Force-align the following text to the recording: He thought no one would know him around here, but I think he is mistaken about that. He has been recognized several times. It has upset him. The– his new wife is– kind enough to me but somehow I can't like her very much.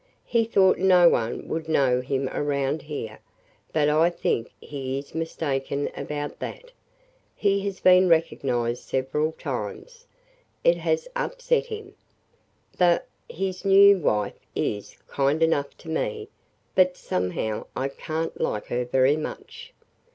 He 0.25 0.45
thought 0.45 0.79
no 0.79 1.07
one 1.07 1.47
would 1.47 1.69
know 1.69 2.01
him 2.01 2.27
around 2.29 2.81
here, 2.81 3.19
but 3.71 3.87
I 3.87 4.09
think 4.09 4.51
he 4.59 4.97
is 4.97 5.13
mistaken 5.13 5.91
about 5.95 6.39
that. 6.39 6.71
He 7.35 7.59
has 7.67 7.79
been 7.79 8.09
recognized 8.09 8.81
several 8.81 9.33
times. 9.33 10.07
It 10.63 10.77
has 10.77 11.07
upset 11.15 11.67
him. 11.67 11.93
The– 12.75 13.03
his 13.29 13.63
new 13.63 13.99
wife 13.99 14.39
is– 14.55 14.97
kind 15.07 15.43
enough 15.43 15.77
to 15.77 15.87
me 15.87 16.29
but 16.73 16.97
somehow 16.97 17.67
I 17.75 17.89
can't 17.89 18.41
like 18.41 18.65
her 18.69 18.85
very 18.85 19.17
much. 19.17 19.71